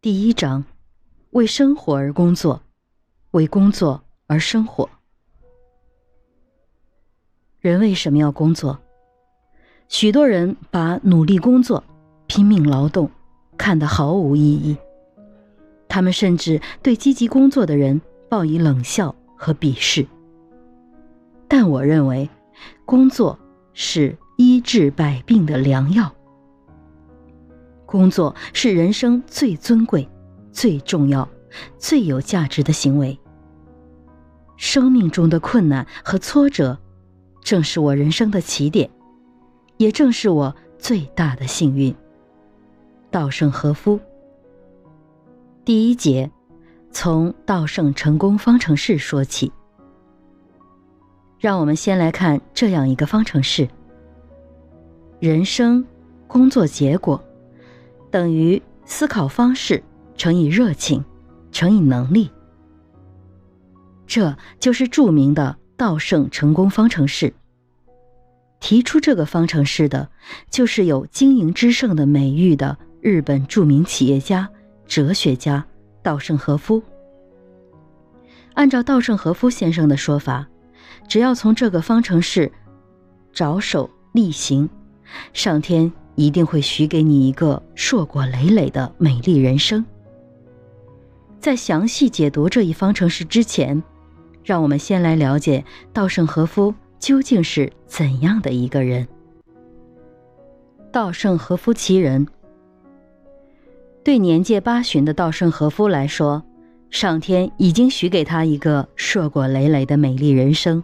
[0.00, 0.64] 第一章：
[1.30, 2.62] 为生活而工作，
[3.32, 4.88] 为工作而生活。
[7.58, 8.78] 人为什么要工作？
[9.88, 11.82] 许多人把努力工作、
[12.28, 13.10] 拼命劳动
[13.56, 14.76] 看得毫无意义，
[15.88, 20.06] 他们甚至对积极工作的人报以冷笑和鄙视。
[21.48, 22.30] 但我认为，
[22.84, 23.36] 工作
[23.72, 26.14] 是医治百病的良药。
[27.88, 30.06] 工作是人生最尊贵、
[30.52, 31.26] 最重要、
[31.78, 33.18] 最有价值的行为。
[34.58, 36.78] 生命中的困难和挫折，
[37.42, 38.90] 正是我人生的起点，
[39.78, 41.94] 也正是我最大的幸运。
[43.10, 43.98] 稻盛和夫。
[45.64, 46.30] 第一节，
[46.90, 49.50] 从稻盛成功方程式说起。
[51.38, 53.66] 让我们先来看这样一个方程式：
[55.20, 55.82] 人生
[56.26, 57.24] 工作结果。
[58.10, 59.82] 等于思考方式
[60.16, 61.04] 乘以热情
[61.52, 62.30] 乘以能力，
[64.06, 67.34] 这就是著名的稻盛成功方程式。
[68.60, 70.10] 提出这个方程式的，
[70.50, 74.48] 就是有“经营之圣”的美誉的日本著名企业家、
[74.86, 75.64] 哲学家
[76.02, 76.82] 稻盛和夫。
[78.54, 80.48] 按照稻盛和夫先生的说法，
[81.06, 82.50] 只要从这个方程式
[83.32, 84.68] 着手力行，
[85.32, 85.92] 上天。
[86.18, 89.86] 一定会许给你一个硕果累累的美丽人生。
[91.38, 93.80] 在详细解读这一方程式之前，
[94.42, 99.06] 让我们先来了解稻盛和夫究竟是怎样的一个人。
[100.90, 102.26] 稻盛和夫其人，
[104.02, 106.42] 对年届八旬的稻盛和夫来说，
[106.90, 110.82] 上天已经许给他一个硕果累累的美丽人生。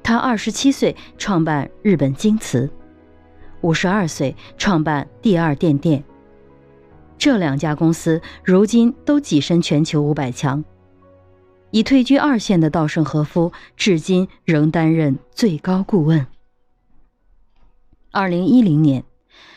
[0.00, 2.70] 他二十七岁创办日本京瓷。
[3.62, 6.04] 五十二岁创办第二电电，
[7.16, 10.62] 这两家公司如今都跻身全球五百强。
[11.70, 16.26] 已退居二线的稻盛和夫，至今仍担任最高顾问。
[18.10, 19.04] 二零一零年，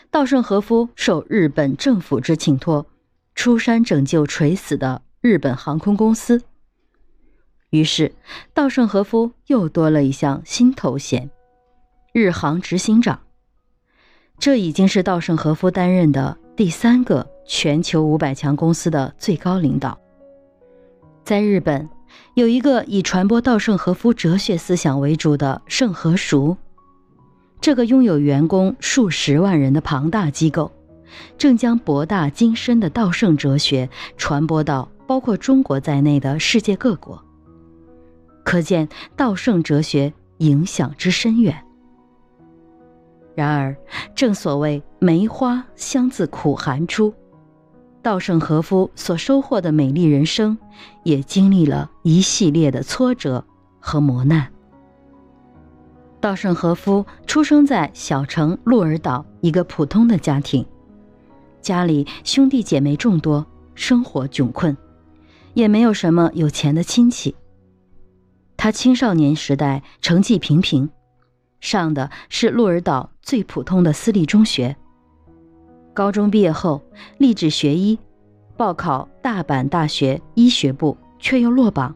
[0.09, 2.85] 稻盛和夫受日本政府之请托，
[3.33, 6.41] 出山拯救垂死的日本航空公司。
[7.71, 8.13] 于是，
[8.53, 11.29] 稻盛和夫又多了一项新头衔——
[12.13, 13.24] 日航执行长。
[14.37, 19.97] 这已经是稻盛和夫担任的第三个全球五百强公司的最高领导。
[21.23, 21.89] 在日本，
[22.35, 26.55] 有一个以传播稻盛和夫哲学思想为主的盛和塾，
[27.59, 30.71] 这个拥有员工数十万人的庞大机构，
[31.37, 37.19] 正将博大精深的稻盛哲学传播到包括中国在内的世界各国。
[38.43, 41.64] 可见稻盛哲学影响之深远。
[43.35, 43.75] 然而，
[44.15, 47.13] 正所谓梅花香自苦寒出，
[48.01, 50.57] 稻盛和夫所收获的美丽人生，
[51.03, 53.43] 也经历了一系列的挫折
[53.79, 54.49] 和磨难。
[56.21, 60.65] 稻盛和夫出生在小城鹿儿岛一个普通的家庭，
[61.61, 64.75] 家里兄弟姐妹众多，生活窘困，
[65.53, 67.35] 也没有什么有钱的亲戚。
[68.55, 70.89] 他青少年时代成绩平平。
[71.59, 74.75] 上的是鹿儿岛最普通的私立中学。
[75.93, 76.81] 高中毕业后，
[77.17, 77.97] 立志学医，
[78.57, 81.95] 报考大阪大学医学部，却又落榜，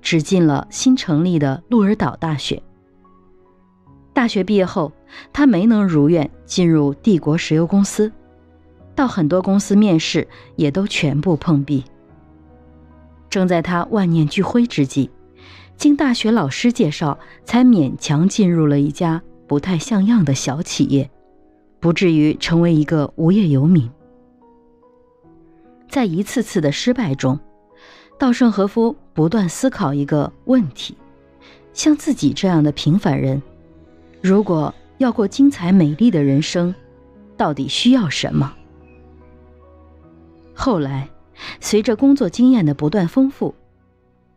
[0.00, 2.62] 只进了新成立的鹿儿岛大学。
[4.12, 4.92] 大学毕业后，
[5.32, 8.10] 他没能如愿进入帝国石油公司，
[8.94, 10.26] 到很多公司面试，
[10.56, 11.84] 也都全部碰壁。
[13.28, 15.10] 正在他万念俱灰之际。
[15.76, 21.10] 经大学老师介绍，才勉强进入了一家不太像样的小企业，
[21.80, 23.90] 不至于成为一个无业游民。
[25.88, 27.38] 在一次次的失败中，
[28.18, 30.96] 稻盛和夫不断思考一个问题：
[31.72, 33.42] 像自己这样的平凡人，
[34.22, 36.74] 如果要过精彩美丽的人生，
[37.36, 38.54] 到底需要什么？
[40.54, 41.08] 后来，
[41.60, 43.54] 随着工作经验的不断丰富。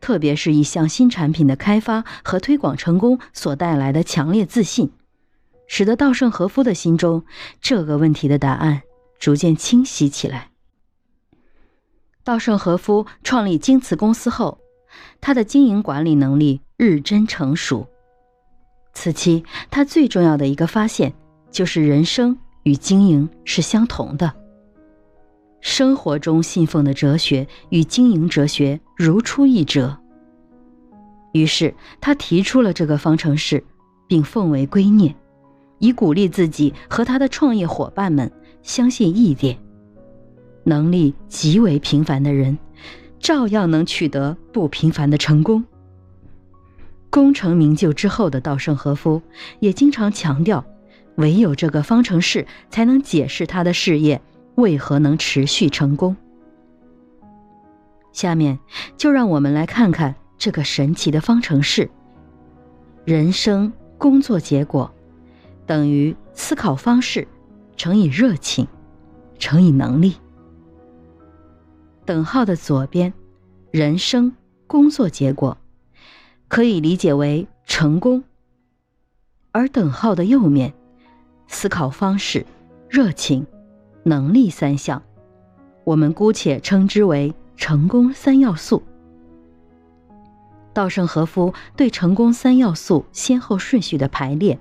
[0.08, 4.90] 特别是一项新产品的开发和推广成功所带来的强烈自信，
[5.68, 7.26] 使得稻盛和夫的心中
[7.60, 8.84] 这个问题的答案
[9.20, 10.52] 逐渐清晰起来。
[12.24, 14.60] 稻盛和夫创立京瓷公司后，
[15.20, 17.86] 他的经营管理能力日臻成熟。
[18.94, 21.14] 此期，他最重要的一个发现
[21.52, 24.34] 就是人生与经营是相同的。
[25.68, 30.00] 生活中信奉的哲学与经营哲学如出一辙。
[31.34, 33.62] 于是他提出了这个方程式，
[34.08, 35.14] 并奉为圭臬，
[35.80, 38.32] 以鼓励自己和他的创业伙伴们
[38.64, 39.58] 相信一点：
[40.64, 42.58] 能力极为平凡的人，
[43.20, 45.66] 照样能取得不平凡的成功。
[47.10, 49.22] 功成名就之后的稻盛和夫
[49.60, 50.64] 也经常强调，
[51.16, 54.22] 唯有这个方程式才能解释他的事业
[54.58, 56.16] 为何能持续成功。
[58.12, 58.60] 下面
[58.98, 61.90] 就让我们来看看这个神奇的方程式：
[63.06, 64.92] 人生工作结果
[65.66, 67.28] 等于思考方式
[67.76, 68.68] 乘以热情
[69.40, 70.16] 乘以能力。
[72.06, 73.14] 等号的左边，
[73.72, 74.36] 人生
[74.68, 75.58] 工作结果。
[76.50, 78.24] 可以理解为成功，
[79.52, 80.74] 而等号的右面，
[81.48, 82.46] 思考方式、
[82.88, 83.46] 热情、
[84.08, 85.04] 能力三项，
[85.84, 88.82] 我们姑且称之为成功三要素。
[90.72, 94.58] 稻盛和夫对成功三要素先后顺序的排列，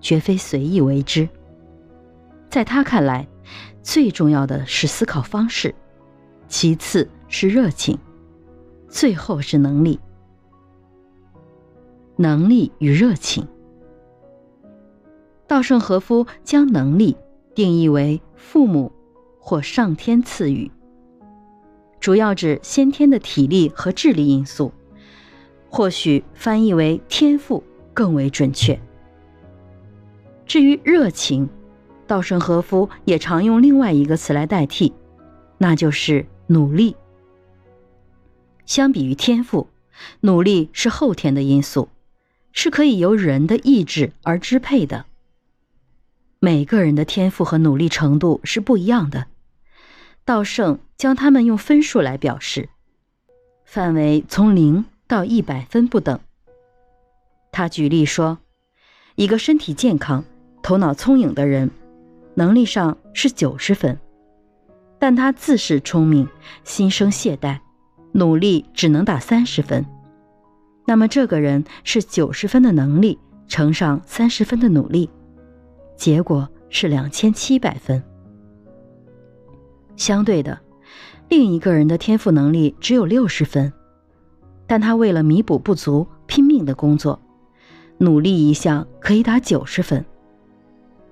[0.00, 1.28] 绝非随意为之。
[2.48, 3.28] 在他看来，
[3.82, 5.74] 最重要的是思考方式，
[6.48, 7.98] 其次是热情，
[8.88, 10.00] 最后是能力。
[12.16, 13.46] 能力与热情。
[15.46, 17.16] 稻盛和夫将能力
[17.58, 18.92] 定义为父母
[19.40, 20.70] 或上天赐予，
[21.98, 24.72] 主要指先天的体力和智力因素，
[25.68, 28.78] 或许翻译为天赋更为准确。
[30.46, 31.48] 至于热情，
[32.06, 34.92] 稻盛和夫也常用另外一个词来代替，
[35.58, 36.94] 那就是努力。
[38.66, 39.66] 相比于天赋，
[40.20, 41.88] 努力是后天的因素。
[42.52, 45.06] 是可以由人的意志而支配的。
[46.40, 49.26] 每个人的天赋和努力程度是不一样的。
[50.24, 52.68] 道圣将他们用分数来表示，
[53.64, 56.20] 范围从零到一百分不等。
[57.50, 58.38] 他举例说，
[59.16, 60.24] 一个身体健康、
[60.62, 61.70] 头脑聪颖的人，
[62.34, 63.98] 能力上是九十分，
[65.00, 66.28] 但他自恃聪明，
[66.62, 67.58] 心生懈怠，
[68.12, 69.84] 努力只能打三十分。
[70.86, 73.18] 那么这个人是九十分的能力
[73.48, 75.10] 乘上三十分的努力，
[75.98, 78.02] 结果是两千七百分。
[79.96, 80.58] 相对的，
[81.28, 83.70] 另一个人的天赋能力只有六十分，
[84.64, 87.20] 但他为了弥补不足拼命的工作，
[87.98, 90.02] 努力一项可以打九十分。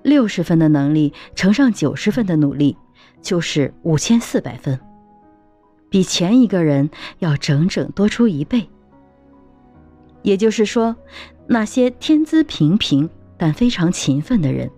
[0.03, 2.77] 六十分的能力乘上九十分的努力，
[3.21, 4.79] 就是五千四百分，
[5.89, 6.89] 比前一个人
[7.19, 8.69] 要整整多出一倍。
[10.21, 10.95] 也就是说，
[11.45, 14.71] 那些天资平平但非常勤奋的人，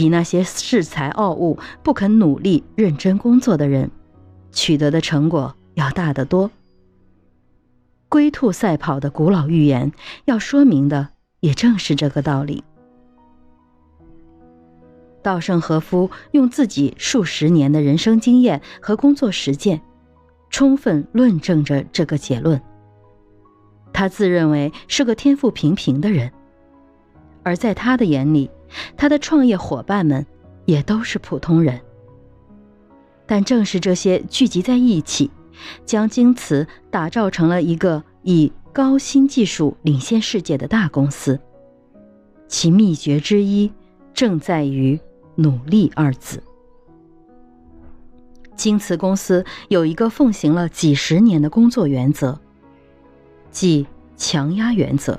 [0.00, 3.90] 比那些恃才傲物、不肯努力认真工作的人，
[4.50, 6.50] 取得的成果要大得多。
[8.08, 9.92] 龟兔赛跑的古老寓言，
[10.24, 11.08] 要说明的
[11.40, 12.64] 也正是这个道理。
[15.20, 19.82] 稻盛和夫用自己数十年的人生经验和工作实践，
[20.48, 22.58] 充分论证着这个结论。
[23.92, 26.32] 他自认为是个天赋平平的人，
[27.42, 28.50] 而在他的眼里，
[28.96, 30.26] 他的创业伙伴们
[30.64, 31.80] 也都是普通人。
[33.26, 35.30] 但正是这些聚集在一起，
[35.84, 41.38] 将京瓷打造成了一个以高新技术领先世界的大公司。
[42.48, 43.72] 其秘诀之一，
[44.12, 44.98] 正在于
[45.36, 46.42] “努力”二字。
[48.56, 52.38] 京瓷公司有一个奉行了几十年的工作原则。
[53.50, 53.86] 即
[54.16, 55.18] 强压原则。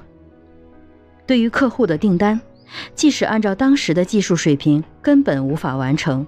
[1.26, 2.40] 对于客户的订单，
[2.96, 6.26] 即使按照当时的技术水平根本无法完成，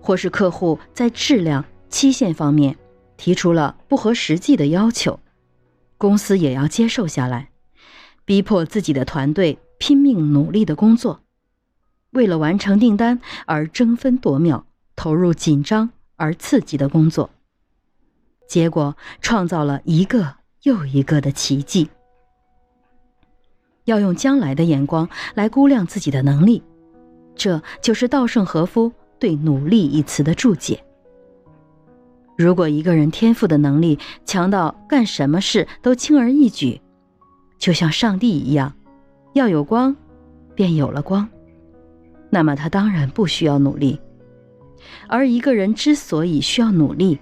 [0.00, 2.76] 或是客户在质量、期限方面
[3.16, 5.20] 提出了不合实际的要求，
[5.98, 7.50] 公司也要接受下来，
[8.24, 11.20] 逼迫自己的团队拼命努力的工作，
[12.10, 17.30] 为了完成订单而争分夺秒投入紧张而刺激的工作，
[18.48, 20.36] 结果创造了一个。
[20.64, 21.90] 又一个的奇迹。
[23.84, 26.62] 要用将来的眼光来估量自己的能力，
[27.34, 30.82] 这就是稻盛和夫对“努力”一词的注解。
[32.36, 36.80] 如果一个人天赋的能力强到干什么事都轻而易举，
[37.58, 38.72] 就像上帝一样，
[39.34, 39.94] 要有光，
[40.54, 41.28] 便有了光，
[42.30, 44.00] 那么他当然不需要努力。
[45.08, 47.18] 而一个人之所以需要努力，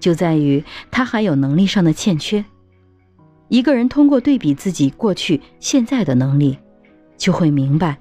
[0.00, 2.44] 就在于他还有能力上的欠缺。
[3.52, 6.56] 一个人通过对比自己过去、现在的能力，
[7.18, 7.98] 就会明白，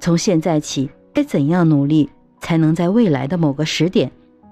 [0.00, 4.10] 从现在起该怎样努力，才能在未来的某个时点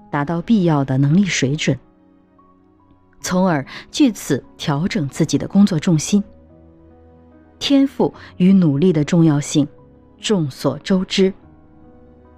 [0.09, 1.77] 达到必要的能力水准，
[3.19, 6.23] 从而据此调整自己的工作重心。
[7.59, 9.67] 天赋与努力的重要性，
[10.21, 11.33] 众所周知。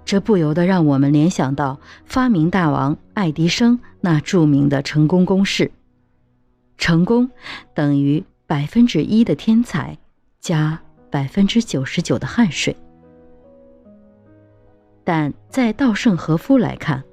[0.04, 5.70] 这不由得让我们联想到发明大王爱迪生那著名的成功公式：
[6.82, 7.30] 成功
[7.74, 9.96] 等于百分之一的天才
[10.40, 12.76] 加百分之九十九的汗水。
[15.04, 17.04] 但在稻盛和夫来看，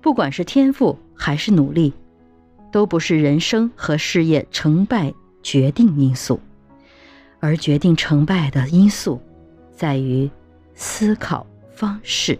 [0.00, 1.92] 不管是天赋还是努力，
[2.72, 5.14] 都不是人生和事业成败
[5.44, 6.40] 决定因素，
[7.38, 9.22] 而决定成败的因素，
[9.70, 10.28] 在于
[10.74, 12.36] 思考方式。